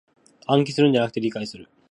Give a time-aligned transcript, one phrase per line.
[0.47, 1.69] 暗記するんじゃなく理解する